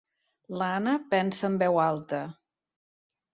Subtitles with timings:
[0.61, 2.23] L'Anna pensa en veu alta.